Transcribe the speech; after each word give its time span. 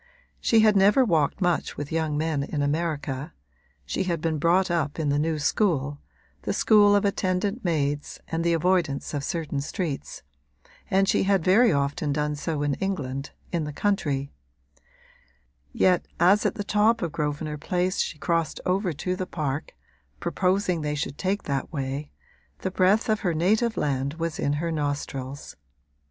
She 0.39 0.61
had 0.61 0.75
never 0.75 1.05
walked 1.05 1.41
much 1.41 1.77
with 1.77 1.91
young 1.91 2.17
men 2.17 2.41
in 2.41 2.63
America 2.63 3.33
(she 3.85 4.05
had 4.05 4.19
been 4.19 4.39
brought 4.39 4.71
up 4.71 4.97
in 4.97 5.09
the 5.09 5.19
new 5.19 5.37
school, 5.37 5.99
the 6.41 6.53
school 6.53 6.95
of 6.95 7.05
attendant 7.05 7.63
maids 7.63 8.19
and 8.27 8.43
the 8.43 8.53
avoidance 8.53 9.13
of 9.13 9.23
certain 9.23 9.61
streets) 9.61 10.23
and 10.89 11.07
she 11.07 11.21
had 11.25 11.43
very 11.43 11.71
often 11.71 12.11
done 12.11 12.35
so 12.35 12.63
in 12.63 12.73
England, 12.81 13.29
in 13.51 13.63
the 13.65 13.71
country; 13.71 14.31
yet, 15.71 16.07
as 16.19 16.47
at 16.47 16.55
the 16.55 16.63
top 16.63 17.03
of 17.03 17.11
Grosvenor 17.11 17.59
Place 17.59 17.99
she 17.99 18.17
crossed 18.17 18.59
over 18.65 18.93
to 18.93 19.15
the 19.15 19.27
park, 19.27 19.75
proposing 20.19 20.81
they 20.81 20.95
should 20.95 21.19
take 21.19 21.43
that 21.43 21.71
way, 21.71 22.09
the 22.61 22.71
breath 22.71 23.07
of 23.07 23.19
her 23.19 23.35
native 23.35 23.77
land 23.77 24.15
was 24.15 24.39
in 24.39 24.53
her 24.53 24.71
nostrils. 24.71 25.55